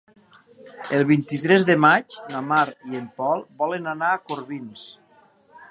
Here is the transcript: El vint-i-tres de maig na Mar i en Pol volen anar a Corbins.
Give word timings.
El 0.99 1.03
vint-i-tres 1.09 1.65
de 1.67 1.75
maig 1.83 2.15
na 2.33 2.41
Mar 2.53 2.65
i 2.93 2.99
en 3.01 3.07
Pol 3.21 3.45
volen 3.61 3.91
anar 3.93 4.13
a 4.15 4.23
Corbins. 4.31 4.91